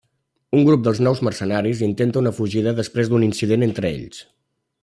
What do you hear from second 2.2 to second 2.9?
una fugida